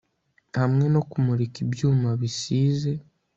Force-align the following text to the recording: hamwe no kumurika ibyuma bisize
hamwe 0.59 0.85
no 0.93 1.01
kumurika 1.09 1.57
ibyuma 1.65 2.09
bisize 2.21 2.91